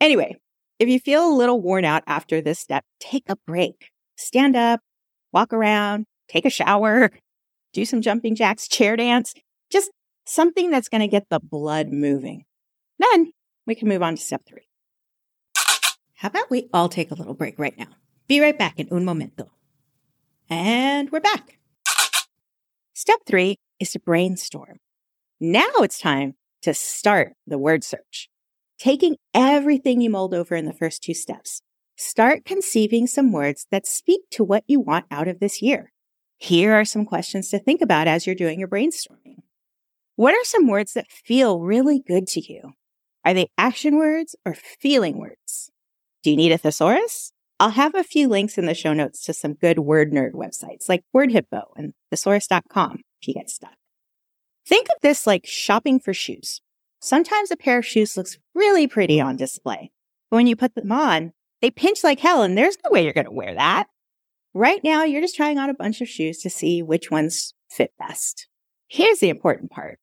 Anyway, 0.00 0.36
if 0.80 0.88
you 0.88 0.98
feel 0.98 1.28
a 1.28 1.36
little 1.36 1.60
worn 1.60 1.84
out 1.84 2.02
after 2.06 2.40
this 2.40 2.58
step, 2.58 2.84
take 2.98 3.24
a 3.28 3.36
break. 3.46 3.90
Stand 4.16 4.56
up, 4.56 4.80
walk 5.30 5.52
around, 5.52 6.06
take 6.26 6.46
a 6.46 6.50
shower, 6.50 7.10
do 7.72 7.84
some 7.84 8.00
jumping 8.00 8.34
jacks, 8.34 8.66
chair 8.66 8.96
dance, 8.96 9.34
just 9.70 9.90
something 10.24 10.70
that's 10.70 10.88
going 10.88 11.02
to 11.02 11.06
get 11.06 11.28
the 11.28 11.38
blood 11.38 11.88
moving. 11.88 12.44
Then 12.98 13.32
we 13.66 13.74
can 13.74 13.88
move 13.88 14.02
on 14.02 14.16
to 14.16 14.22
step 14.22 14.42
three. 14.48 14.66
How 16.14 16.28
about 16.28 16.50
we 16.50 16.68
all 16.72 16.88
take 16.88 17.10
a 17.10 17.14
little 17.14 17.34
break 17.34 17.58
right 17.58 17.76
now? 17.78 17.88
Be 18.26 18.40
right 18.40 18.58
back 18.58 18.78
in 18.78 18.88
un 18.90 19.04
momento. 19.04 19.50
And 20.48 21.10
we're 21.12 21.20
back. 21.20 21.58
Step 22.94 23.20
three 23.26 23.58
is 23.78 23.92
to 23.92 24.00
brainstorm. 24.00 24.78
Now 25.40 25.70
it's 25.80 25.98
time 25.98 26.34
to 26.62 26.72
start 26.72 27.34
the 27.46 27.58
word 27.58 27.84
search 27.84 28.29
taking 28.80 29.16
everything 29.34 30.00
you 30.00 30.08
mulled 30.08 30.32
over 30.32 30.56
in 30.56 30.64
the 30.64 30.72
first 30.72 31.02
two 31.02 31.12
steps. 31.12 31.60
Start 31.96 32.46
conceiving 32.46 33.06
some 33.06 33.30
words 33.30 33.66
that 33.70 33.86
speak 33.86 34.22
to 34.30 34.42
what 34.42 34.64
you 34.66 34.80
want 34.80 35.04
out 35.10 35.28
of 35.28 35.38
this 35.38 35.60
year. 35.60 35.92
Here 36.38 36.72
are 36.72 36.86
some 36.86 37.04
questions 37.04 37.50
to 37.50 37.58
think 37.58 37.82
about 37.82 38.08
as 38.08 38.26
you're 38.26 38.34
doing 38.34 38.58
your 38.58 38.68
brainstorming. 38.68 39.42
What 40.16 40.32
are 40.32 40.44
some 40.44 40.66
words 40.66 40.94
that 40.94 41.12
feel 41.12 41.60
really 41.60 42.00
good 42.00 42.26
to 42.28 42.40
you? 42.40 42.72
Are 43.22 43.34
they 43.34 43.50
action 43.58 43.98
words 43.98 44.34
or 44.46 44.54
feeling 44.54 45.18
words? 45.18 45.70
Do 46.22 46.30
you 46.30 46.36
need 46.36 46.52
a 46.52 46.56
thesaurus? 46.56 47.32
I'll 47.58 47.70
have 47.70 47.94
a 47.94 48.02
few 48.02 48.28
links 48.28 48.56
in 48.56 48.64
the 48.64 48.74
show 48.74 48.94
notes 48.94 49.22
to 49.26 49.34
some 49.34 49.52
good 49.52 49.80
word 49.80 50.10
nerd 50.10 50.32
websites 50.32 50.88
like 50.88 51.04
Word 51.12 51.30
Hippo 51.30 51.74
and 51.76 51.92
thesaurus.com. 52.10 53.02
if 53.20 53.28
you 53.28 53.34
get 53.34 53.50
stuck. 53.50 53.74
Think 54.66 54.88
of 54.88 54.96
this 55.02 55.26
like 55.26 55.44
shopping 55.46 56.00
for 56.00 56.14
shoes. 56.14 56.62
Sometimes 57.00 57.50
a 57.50 57.56
pair 57.56 57.78
of 57.78 57.86
shoes 57.86 58.16
looks 58.16 58.38
really 58.54 58.86
pretty 58.86 59.20
on 59.20 59.36
display, 59.36 59.90
but 60.30 60.36
when 60.36 60.46
you 60.46 60.54
put 60.54 60.74
them 60.74 60.92
on, 60.92 61.32
they 61.62 61.70
pinch 61.70 62.04
like 62.04 62.20
hell 62.20 62.42
and 62.42 62.56
there's 62.56 62.76
no 62.84 62.90
way 62.90 63.04
you're 63.04 63.12
going 63.12 63.26
to 63.26 63.32
wear 63.32 63.54
that. 63.54 63.86
Right 64.52 64.80
now, 64.84 65.04
you're 65.04 65.22
just 65.22 65.36
trying 65.36 65.58
on 65.58 65.70
a 65.70 65.74
bunch 65.74 66.00
of 66.00 66.08
shoes 66.08 66.38
to 66.38 66.50
see 66.50 66.82
which 66.82 67.10
ones 67.10 67.54
fit 67.70 67.92
best. 67.98 68.48
Here's 68.88 69.20
the 69.20 69.28
important 69.28 69.70
part. 69.70 69.98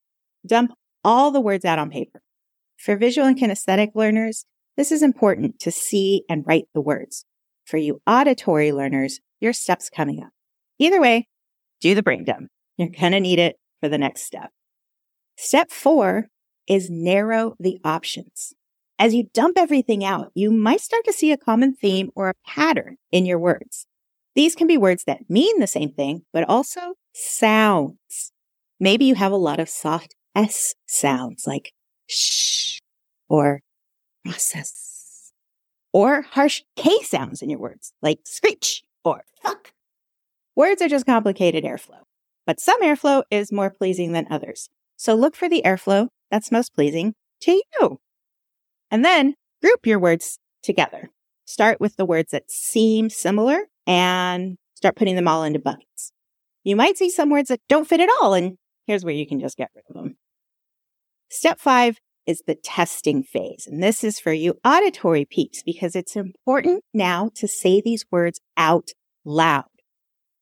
Dump 0.45 0.73
all 1.03 1.31
the 1.31 1.41
words 1.41 1.65
out 1.65 1.79
on 1.79 1.89
paper. 1.89 2.21
For 2.77 2.95
visual 2.95 3.27
and 3.27 3.37
kinesthetic 3.37 3.89
learners, 3.93 4.45
this 4.75 4.91
is 4.91 5.03
important 5.03 5.59
to 5.59 5.71
see 5.71 6.23
and 6.29 6.45
write 6.47 6.67
the 6.73 6.81
words. 6.81 7.25
For 7.65 7.77
you 7.77 8.01
auditory 8.07 8.71
learners, 8.71 9.19
your 9.39 9.53
step's 9.53 9.89
coming 9.89 10.23
up. 10.23 10.29
Either 10.79 11.01
way, 11.01 11.27
do 11.81 11.93
the 11.93 12.03
brain 12.03 12.23
dump. 12.23 12.49
You're 12.77 12.89
going 12.89 13.11
to 13.11 13.19
need 13.19 13.39
it 13.39 13.57
for 13.81 13.89
the 13.89 13.97
next 13.97 14.23
step. 14.23 14.51
Step 15.35 15.69
four 15.71 16.27
is 16.67 16.89
narrow 16.89 17.55
the 17.59 17.79
options. 17.83 18.53
As 18.99 19.13
you 19.13 19.29
dump 19.33 19.57
everything 19.57 20.03
out, 20.03 20.31
you 20.33 20.51
might 20.51 20.81
start 20.81 21.05
to 21.05 21.13
see 21.13 21.31
a 21.31 21.37
common 21.37 21.75
theme 21.75 22.09
or 22.15 22.29
a 22.29 22.35
pattern 22.45 22.97
in 23.11 23.25
your 23.25 23.39
words. 23.39 23.85
These 24.35 24.55
can 24.55 24.67
be 24.67 24.77
words 24.77 25.03
that 25.05 25.29
mean 25.29 25.59
the 25.59 25.67
same 25.67 25.91
thing, 25.91 26.23
but 26.33 26.47
also 26.47 26.93
sounds. 27.13 28.31
Maybe 28.79 29.05
you 29.05 29.15
have 29.15 29.31
a 29.31 29.37
lot 29.37 29.59
of 29.59 29.69
soft 29.69 30.15
S 30.35 30.75
sounds 30.87 31.47
like 31.47 31.73
shh 32.07 32.79
or 33.27 33.61
process 34.23 35.31
or 35.93 36.21
harsh 36.21 36.61
K 36.75 37.01
sounds 37.01 37.41
in 37.41 37.49
your 37.49 37.59
words 37.59 37.93
like 38.01 38.19
screech 38.25 38.83
or 39.03 39.23
fuck. 39.41 39.73
Words 40.55 40.81
are 40.81 40.89
just 40.89 41.05
complicated 41.05 41.63
airflow, 41.63 42.01
but 42.45 42.59
some 42.59 42.81
airflow 42.83 43.23
is 43.31 43.51
more 43.51 43.69
pleasing 43.69 44.11
than 44.11 44.27
others. 44.29 44.69
So 44.95 45.15
look 45.15 45.35
for 45.35 45.49
the 45.49 45.61
airflow 45.65 46.09
that's 46.31 46.51
most 46.51 46.73
pleasing 46.73 47.13
to 47.41 47.51
you. 47.79 47.99
And 48.91 49.03
then 49.03 49.35
group 49.61 49.85
your 49.85 49.99
words 49.99 50.39
together. 50.63 51.09
Start 51.45 51.79
with 51.79 51.95
the 51.95 52.05
words 52.05 52.31
that 52.31 52.51
seem 52.51 53.09
similar 53.09 53.59
and 53.85 54.57
start 54.75 54.95
putting 54.95 55.15
them 55.15 55.27
all 55.27 55.43
into 55.43 55.59
buckets. 55.59 56.11
You 56.63 56.75
might 56.75 56.97
see 56.97 57.09
some 57.09 57.29
words 57.29 57.47
that 57.49 57.61
don't 57.69 57.87
fit 57.87 58.01
at 58.01 58.09
all, 58.19 58.33
and 58.33 58.57
here's 58.85 59.05
where 59.05 59.13
you 59.13 59.25
can 59.25 59.39
just 59.39 59.57
get 59.57 59.69
rid 59.73 59.85
of 59.89 59.95
them. 59.95 60.17
Step 61.29 61.59
five 61.59 61.97
is 62.25 62.43
the 62.45 62.55
testing 62.55 63.23
phase. 63.23 63.65
And 63.65 63.81
this 63.81 64.03
is 64.03 64.19
for 64.19 64.33
you 64.33 64.55
auditory 64.65 65.25
peeps 65.25 65.63
because 65.63 65.95
it's 65.95 66.15
important 66.15 66.83
now 66.93 67.31
to 67.35 67.47
say 67.47 67.81
these 67.81 68.05
words 68.11 68.41
out 68.57 68.89
loud. 69.23 69.63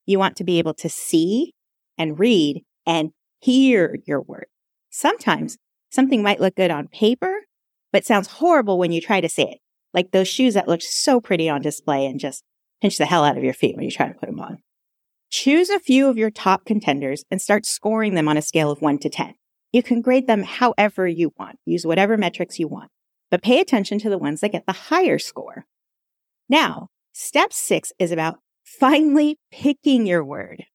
You 0.07 0.17
want 0.17 0.35
to 0.37 0.43
be 0.43 0.57
able 0.57 0.73
to 0.75 0.89
see 0.89 1.53
and 1.97 2.19
read 2.19 2.63
and 2.85 3.11
hear 3.39 3.97
your 4.05 4.21
word. 4.21 4.47
Sometimes 4.89 5.57
something 5.95 6.21
might 6.21 6.41
look 6.41 6.55
good 6.55 6.69
on 6.69 6.89
paper, 6.89 7.33
but 7.91 8.05
sounds 8.05 8.27
horrible 8.27 8.77
when 8.77 8.91
you 8.91 9.01
try 9.01 9.21
to 9.21 9.29
say 9.29 9.43
it. 9.43 9.59
Like 9.93 10.11
those 10.11 10.27
shoes 10.27 10.53
that 10.53 10.67
look 10.67 10.81
so 10.81 11.21
pretty 11.21 11.49
on 11.49 11.61
display 11.61 12.05
and 12.05 12.19
just 12.19 12.43
pinch 12.81 12.97
the 12.97 13.05
hell 13.05 13.23
out 13.23 13.37
of 13.37 13.43
your 13.43 13.53
feet 13.53 13.75
when 13.75 13.85
you 13.85 13.91
try 13.91 14.07
to 14.07 14.13
put 14.13 14.27
them 14.27 14.39
on. 14.39 14.59
Choose 15.31 15.69
a 15.69 15.79
few 15.79 16.07
of 16.07 16.17
your 16.17 16.29
top 16.29 16.65
contenders 16.65 17.23
and 17.31 17.41
start 17.41 17.65
scoring 17.65 18.13
them 18.13 18.27
on 18.27 18.37
a 18.37 18.41
scale 18.41 18.69
of 18.69 18.81
one 18.81 18.99
to 18.99 19.09
10. 19.09 19.33
You 19.71 19.81
can 19.81 20.01
grade 20.01 20.27
them 20.27 20.43
however 20.43 21.07
you 21.07 21.31
want, 21.39 21.57
use 21.65 21.85
whatever 21.85 22.17
metrics 22.17 22.59
you 22.59 22.67
want, 22.67 22.91
but 23.31 23.41
pay 23.41 23.59
attention 23.59 23.97
to 23.99 24.09
the 24.09 24.17
ones 24.17 24.41
that 24.41 24.51
get 24.51 24.65
the 24.65 24.73
higher 24.73 25.17
score. 25.17 25.65
Now, 26.47 26.89
step 27.13 27.51
six 27.51 27.91
is 27.97 28.11
about 28.11 28.39
finally 28.63 29.37
picking 29.51 30.05
your 30.05 30.23
word. 30.23 30.65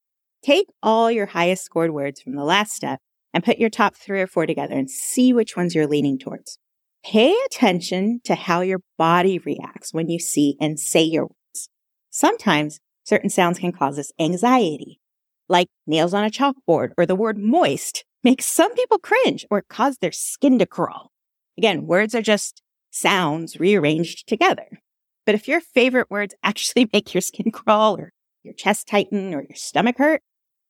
Take 0.42 0.66
all 0.82 1.10
your 1.10 1.26
highest 1.26 1.64
scored 1.64 1.92
words 1.92 2.20
from 2.20 2.34
the 2.34 2.44
last 2.44 2.72
step 2.72 3.00
and 3.32 3.44
put 3.44 3.58
your 3.58 3.70
top 3.70 3.96
three 3.96 4.20
or 4.20 4.26
four 4.26 4.46
together 4.46 4.74
and 4.74 4.90
see 4.90 5.32
which 5.32 5.56
ones 5.56 5.74
you're 5.74 5.86
leaning 5.86 6.18
towards. 6.18 6.58
Pay 7.04 7.34
attention 7.46 8.20
to 8.24 8.34
how 8.34 8.60
your 8.60 8.80
body 8.98 9.38
reacts 9.38 9.94
when 9.94 10.08
you 10.08 10.18
see 10.18 10.56
and 10.60 10.78
say 10.78 11.02
your 11.02 11.24
words. 11.24 11.68
Sometimes 12.10 12.80
certain 13.04 13.30
sounds 13.30 13.58
can 13.58 13.72
cause 13.72 13.98
us 13.98 14.12
anxiety, 14.18 15.00
like 15.48 15.68
nails 15.86 16.12
on 16.12 16.24
a 16.24 16.30
chalkboard 16.30 16.90
or 16.98 17.06
the 17.06 17.16
word 17.16 17.38
moist 17.38 18.04
makes 18.22 18.44
some 18.44 18.74
people 18.74 18.98
cringe 18.98 19.46
or 19.50 19.62
cause 19.62 19.98
their 19.98 20.12
skin 20.12 20.58
to 20.58 20.66
crawl. 20.66 21.10
Again, 21.56 21.86
words 21.86 22.14
are 22.14 22.22
just 22.22 22.62
sounds 22.90 23.58
rearranged 23.58 24.28
together. 24.28 24.80
But 25.24 25.34
if 25.34 25.48
your 25.48 25.60
favorite 25.60 26.10
words 26.10 26.34
actually 26.42 26.88
make 26.92 27.14
your 27.14 27.20
skin 27.20 27.50
crawl 27.52 27.96
or 27.96 28.12
your 28.42 28.54
chest 28.54 28.88
tighten 28.88 29.34
or 29.34 29.42
your 29.42 29.56
stomach 29.56 29.98
hurt, 29.98 30.22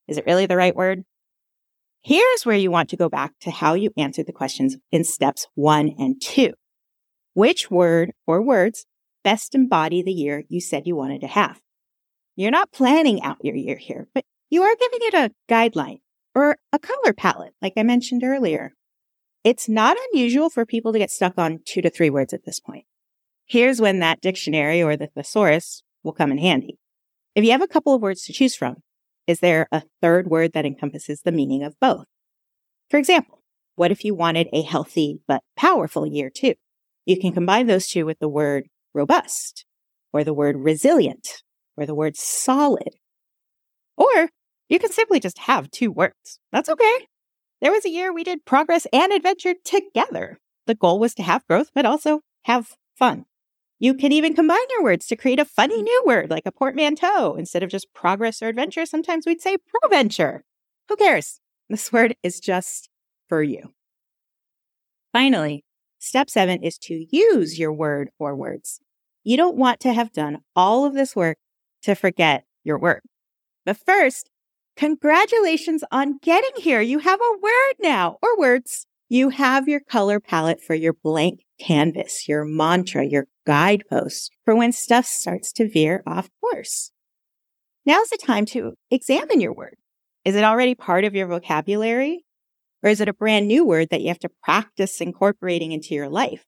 is 0.09 0.19
it 0.19 0.27
really 0.27 0.47
the 0.47 0.57
right 0.57 0.75
word? 0.75 1.05
Here's 2.03 2.47
where 2.47 2.57
you 2.57 2.71
want 2.71 2.89
to 2.91 2.97
go 2.97 3.11
back 3.11 3.35
to 3.41 3.51
how 3.51 3.75
you 3.75 3.91
answered 3.97 4.27
the 4.27 4.33
questions 4.33 4.77
in 4.91 5.05
steps 5.05 5.47
one 5.55 5.95
and 5.99 6.21
two. 6.21 6.55
Which 7.35 7.71
word 7.71 8.13
or 8.27 8.43
words 8.43 8.87
best 9.23 9.55
embody 9.55 10.03
the 10.03 10.13
year 10.13 10.45
you 10.49 10.61
said 10.61 10.87
you 10.87 10.97
wanted 10.97 11.21
to 11.21 11.27
have? 11.27 11.61
You're 12.37 12.51
not 12.51 12.73
planning 12.73 13.23
out 13.23 13.45
your 13.45 13.55
year 13.55 13.77
here, 13.77 14.09
but 14.15 14.25
you 14.49 14.63
are 14.63 14.77
giving 14.81 15.01
it 15.03 15.15
a 15.15 15.33
guideline 15.53 16.01
or 16.35 16.57
a 16.73 16.79
color 16.79 17.13
palette, 17.13 17.55
like 17.61 17.75
I 17.77 17.83
mentioned 17.83 18.25
earlier. 18.25 18.73
It's 19.45 19.69
not 19.69 19.99
unusual 20.13 20.49
for 20.49 20.65
people 20.65 20.93
to 20.93 20.99
get 20.99 21.11
stuck 21.11 21.35
on 21.37 21.61
two 21.67 21.83
to 21.83 21.91
three 21.91 22.11
words 22.11 22.33
at 22.33 22.45
this 22.47 22.61
point. 22.61 22.87
Here's 23.45 23.81
when 23.81 23.99
that 23.99 24.23
dictionary 24.23 24.83
or 24.83 24.97
the 24.97 25.09
thesaurus 25.09 25.83
will 26.03 26.13
come 26.13 26.33
in 26.33 26.39
handy. 26.39 26.79
If 27.35 27.45
you 27.45 27.51
have 27.53 27.63
a 27.63 27.69
couple 27.69 27.95
of 27.95 28.01
words 28.01 28.25
to 28.25 28.33
choose 28.33 28.55
from, 28.55 28.77
is 29.31 29.39
there 29.39 29.69
a 29.71 29.83
third 30.03 30.27
word 30.27 30.53
that 30.55 30.67
encompasses 30.67 31.23
the 31.23 31.33
meaning 31.33 31.63
of 31.63 31.79
both? 31.81 32.05
For 32.91 32.99
example, 32.99 33.43
what 33.77 33.93
if 33.93 34.05
you 34.05 34.15
wanted 34.15 34.49
a 34.53 34.63
healthy 34.63 35.21
but 35.29 35.43
powerful 35.57 36.05
year 36.05 36.31
too? 36.31 36.55
You 37.07 37.19
can 37.19 37.33
combine 37.33 37.69
those 37.69 37.87
two 37.87 38.05
with 38.05 38.19
the 38.19 38.29
word 38.29 38.67
robust 38.93 39.65
or 40.13 40.25
the 40.25 40.35
word 40.35 40.57
resilient 40.59 41.43
or 41.77 41.87
the 41.87 41.95
word 41.95 42.17
solid. 42.17 42.97
Or 43.97 44.31
you 44.69 44.81
can 44.81 44.91
simply 44.91 45.21
just 45.21 45.39
have 45.39 45.71
two 45.71 45.93
words. 45.93 46.41
That's 46.51 46.69
okay. 46.69 47.07
There 47.61 47.73
was 47.73 47.85
a 47.85 47.91
year 47.91 48.13
we 48.13 48.25
did 48.25 48.45
progress 48.45 48.87
and 48.93 49.13
adventure 49.13 49.55
together. 49.65 50.39
The 50.67 50.75
goal 50.75 50.99
was 50.99 51.15
to 51.15 51.23
have 51.23 51.47
growth, 51.47 51.71
but 51.73 51.87
also 51.87 52.21
have 52.45 52.73
fun. 52.97 53.27
You 53.81 53.95
can 53.95 54.13
even 54.13 54.35
combine 54.35 54.59
your 54.71 54.85
words 54.85 55.07
to 55.09 55.17
create 55.17 55.41
a 55.41 55.45
funny 55.45 55.81
mm. 55.81 55.85
new 55.85 56.03
word 56.07 56.31
like 56.31 56.47
a 56.47 56.53
portmanteau. 56.53 57.35
Instead 57.35 57.65
of 57.65 57.71
just 57.71 57.93
progress 57.93 58.41
or 58.41 58.47
adventure, 58.47 58.87
sometimes 58.87 59.27
we'd 59.27 59.43
say 59.43 59.57
proventure. 59.81 60.45
Who 60.89 60.97
cares? 60.97 61.41
This 61.69 61.93
word 61.93 62.15
is 62.23 62.39
just 62.39 62.89
for 63.29 63.43
you. 63.43 63.73
Finally, 65.13 65.65
step 65.99 66.31
seven 66.31 66.63
is 66.63 66.79
to 66.79 67.07
use 67.11 67.59
your 67.59 67.73
word 67.73 68.11
or 68.21 68.37
words. 68.37 68.81
You 69.25 69.37
don't 69.37 69.57
want 69.57 69.81
to 69.81 69.93
have 69.93 70.13
done 70.13 70.39
all 70.55 70.85
of 70.85 70.95
this 70.95 71.17
work 71.17 71.39
to 71.83 71.97
forget 71.97 72.45
your 72.63 72.79
word. 72.79 73.01
But 73.67 73.77
first, 73.77 74.31
Congratulations 74.81 75.85
on 75.93 76.19
getting 76.23 76.57
here. 76.57 76.81
You 76.81 77.01
have 77.01 77.21
a 77.21 77.39
word 77.43 77.75
now 77.81 78.17
or 78.23 78.39
words. 78.39 78.87
You 79.11 79.29
have 79.29 79.69
your 79.69 79.81
color 79.81 80.21
palette 80.21 80.63
for 80.63 80.75
your 80.75 80.95
blank 80.95 81.41
canvas, 81.61 82.29
your 82.29 82.45
mantra, 82.45 83.05
your 83.05 83.27
guidepost 83.47 84.31
for 84.45 84.57
when 84.57 84.73
stuff 84.73 85.07
starts 85.07 85.53
to 85.53 85.69
veer 85.69 86.03
off 86.07 86.31
course. 86.41 86.93
Now's 87.87 88.09
the 88.09 88.19
time 88.19 88.47
to 88.47 88.75
examine 88.91 89.41
your 89.41 89.53
word. 89.53 89.77
Is 90.25 90.37
it 90.37 90.45
already 90.45 90.75
part 90.75 91.05
of 91.05 91.15
your 91.15 91.27
vocabulary? 91.27 92.25
Or 92.83 92.91
is 92.91 93.01
it 93.01 93.09
a 93.09 93.15
brand 93.15 93.47
new 93.47 93.65
word 93.65 93.89
that 93.91 94.01
you 94.01 94.09
have 94.09 94.19
to 94.21 94.31
practice 94.43 95.01
incorporating 95.01 95.73
into 95.73 95.95
your 95.95 96.09
life? 96.09 96.45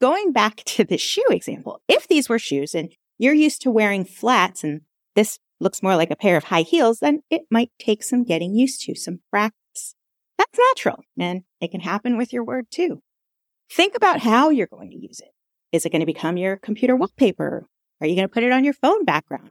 Going 0.00 0.32
back 0.32 0.56
to 0.64 0.84
the 0.84 0.98
shoe 0.98 1.24
example, 1.30 1.80
if 1.88 2.08
these 2.08 2.28
were 2.28 2.38
shoes 2.38 2.74
and 2.74 2.92
you're 3.18 3.34
used 3.34 3.62
to 3.62 3.70
wearing 3.70 4.04
flats 4.04 4.64
and 4.64 4.82
this 5.14 5.38
looks 5.60 5.82
more 5.82 5.96
like 5.96 6.10
a 6.10 6.16
pair 6.16 6.36
of 6.36 6.44
high 6.44 6.62
heels, 6.62 6.98
then 7.00 7.20
it 7.30 7.42
might 7.50 7.70
take 7.78 8.02
some 8.02 8.24
getting 8.24 8.54
used 8.54 8.82
to, 8.82 8.94
some 8.94 9.20
practice. 9.30 9.94
That's 10.38 10.58
natural, 10.58 11.04
and 11.18 11.42
it 11.60 11.70
can 11.70 11.80
happen 11.80 12.16
with 12.16 12.32
your 12.32 12.44
word 12.44 12.66
too. 12.70 13.00
Think 13.74 13.94
about 13.94 14.20
how 14.20 14.50
you're 14.50 14.66
going 14.66 14.90
to 14.90 14.98
use 14.98 15.20
it. 15.20 15.30
Is 15.72 15.86
it 15.86 15.92
going 15.92 16.00
to 16.00 16.06
become 16.06 16.36
your 16.36 16.58
computer 16.58 16.94
wallpaper? 16.94 17.64
Are 18.02 18.06
you 18.06 18.14
going 18.14 18.28
to 18.28 18.32
put 18.32 18.42
it 18.42 18.52
on 18.52 18.64
your 18.64 18.74
phone 18.74 19.06
background? 19.06 19.50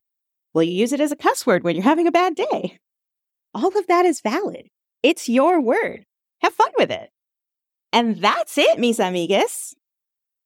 Will 0.53 0.61
you 0.61 0.73
use 0.73 0.93
it 0.93 1.01
as 1.01 1.11
a 1.11 1.15
cuss 1.15 1.47
word 1.47 1.63
when 1.63 1.75
you're 1.75 1.83
having 1.83 2.05
a 2.05 2.11
bad 2.11 2.35
day? 2.35 2.77
All 3.55 3.75
of 3.75 3.87
that 3.87 4.05
is 4.05 4.21
valid. 4.21 4.67
It's 5.01 5.27
your 5.27 5.59
word. 5.59 6.05
Have 6.43 6.53
fun 6.53 6.69
with 6.77 6.91
it. 6.91 7.09
And 7.91 8.17
that's 8.17 8.59
it, 8.59 8.77
mis 8.77 8.99
amigas. 8.99 9.73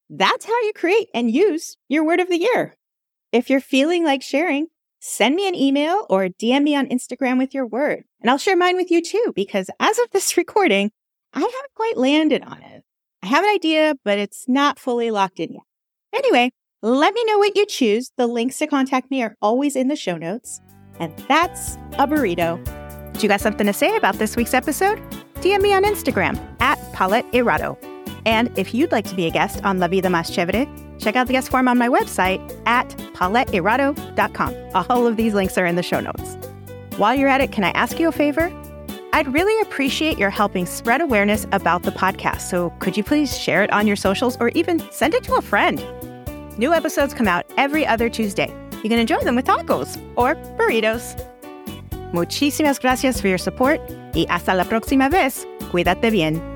That's 0.10 0.46
how 0.46 0.62
you 0.62 0.72
create 0.74 1.10
and 1.13 1.29
use 1.29 1.75
your 1.89 2.05
word 2.05 2.22
of 2.22 2.29
the 2.29 2.39
year. 2.39 2.75
If 3.34 3.50
you're 3.50 3.60
feeling 3.60 4.05
like 4.05 4.22
sharing, 4.22 4.67
send 5.01 5.36
me 5.36 5.50
an 5.50 5.55
email 5.55 6.05
or 6.10 6.29
DM 6.29 6.63
me 6.63 6.77
on 6.77 6.88
Instagram 6.88 7.38
with 7.38 7.53
your 7.53 7.67
word. 7.67 8.05
And 8.22 8.29
I'll 8.29 8.38
share 8.38 8.55
mine 8.55 8.77
with 8.77 8.89
you 8.89 9.01
too, 9.01 9.34
because 9.36 9.70
as 9.82 10.00
of 10.00 10.12
this 10.12 10.38
recording, 10.38 10.91
I 11.34 11.39
haven't 11.39 11.74
quite 11.75 11.98
landed 11.98 12.41
on 12.41 12.62
it. 12.62 12.85
I 13.25 13.27
have 13.27 13.44
an 13.44 13.50
idea, 13.50 13.96
but 14.03 14.20
it's 14.20 14.46
not 14.48 14.77
fully 14.77 15.10
locked 15.10 15.39
in 15.39 15.53
yet. 15.53 15.63
Anyway, 16.13 16.51
let 16.84 17.12
me 17.12 17.24
know 17.25 17.39
what 17.39 17.55
you 17.55 17.65
choose. 17.65 18.12
The 18.17 18.27
links 18.27 18.60
to 18.60 18.67
contact 18.67 19.10
me 19.10 19.24
are 19.24 19.36
always 19.41 19.75
in 19.75 19.88
the 19.88 19.96
show 19.96 20.15
notes. 20.15 20.62
And 21.00 21.12
that's 21.27 21.75
a 21.94 22.05
burrito. 22.08 22.63
Do 23.13 23.20
you 23.22 23.27
got 23.27 23.41
something 23.41 23.65
to 23.65 23.74
say 23.74 23.98
about 23.98 24.20
this 24.20 24.36
week's 24.36 24.53
episode? 24.53 25.00
DM 25.38 25.62
me 25.62 25.74
on 25.74 25.84
Instagram 25.84 26.39
at 26.62 26.77
Paulette 26.94 27.25
Erato. 27.32 27.75
And 28.27 28.55
if 28.60 28.75
you'd 28.75 28.91
like 28.91 29.05
to 29.05 29.15
be 29.15 29.25
a 29.25 29.32
guest 29.32 29.60
on 29.65 29.79
La 29.79 29.88
Vida 29.88 30.10
Más 30.10 30.29
Chévere, 30.29 30.70
check 31.00 31.15
out 31.15 31.25
the 31.25 31.34
guest 31.34 31.50
form 31.50 31.67
on 31.67 31.79
my 31.79 31.89
website 31.89 32.39
at 32.67 32.89
pauletteerato.com. 33.15 34.55
All 34.88 35.08
of 35.08 35.17
these 35.17 35.34
links 35.34 35.58
are 35.58 35.65
in 35.65 35.77
the 35.77 35.84
show 35.84 36.00
notes. 36.00 36.38
While 36.98 37.15
you're 37.15 37.29
at 37.29 37.41
it, 37.41 37.51
can 37.51 37.63
I 37.63 37.72
ask 37.72 38.00
you 38.00 38.08
a 38.08 38.12
favor? 38.12 38.51
I'd 39.15 39.34
really 39.34 39.57
appreciate 39.62 40.17
your 40.17 40.29
helping 40.29 40.65
spread 40.65 41.00
awareness 41.00 41.48
about 41.53 41.84
the 41.84 41.91
podcast. 41.91 42.41
So 42.41 42.72
could 42.79 42.98
you 42.98 43.03
please 43.03 43.38
share 43.38 43.63
it 43.63 43.72
on 43.72 43.88
your 43.88 43.95
socials 43.95 44.36
or 44.41 44.50
even 44.50 44.84
send 44.91 45.13
it 45.13 45.24
to 45.24 45.36
a 45.36 45.41
friend? 45.41 45.81
New 46.60 46.74
episodes 46.74 47.13
come 47.13 47.25
out 47.25 47.45
every 47.55 47.88
other 47.88 48.10
Tuesday. 48.10 48.53
You 48.84 48.89
can 48.89 49.00
enjoy 49.00 49.19
them 49.24 49.38
with 49.38 49.45
tacos 49.45 49.98
or 50.17 50.36
burritos. 50.57 51.15
Muchísimas 52.12 52.77
gracias 52.77 53.22
for 53.22 53.29
your 53.29 53.38
support 53.38 53.79
y 54.13 54.25
hasta 54.27 54.53
la 54.53 54.65
próxima 54.65 55.10
vez. 55.10 55.45
Cuídate 55.72 56.12
bien. 56.12 56.54